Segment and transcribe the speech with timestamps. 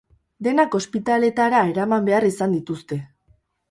[0.47, 3.05] Denak ospitaletara eraman behar izan dituzte.